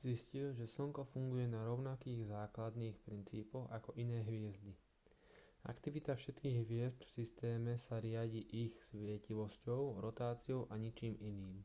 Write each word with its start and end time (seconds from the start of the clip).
zistili 0.00 0.54
že 0.58 0.64
slnko 0.72 1.02
funguje 1.12 1.46
na 1.48 1.60
rovnakých 1.70 2.20
základných 2.36 2.98
princípoch 3.06 3.66
ako 3.78 3.90
iné 4.04 4.18
hviezdy 4.28 4.72
aktivita 5.72 6.12
všetkých 6.18 6.56
hviezd 6.66 6.98
v 7.06 7.12
systéme 7.16 7.72
sa 7.86 7.94
riadi 8.06 8.40
ich 8.62 8.74
svietivosťou 8.88 9.82
rotáciou 10.06 10.60
a 10.74 10.74
ničím 10.84 11.14
iným 11.30 11.56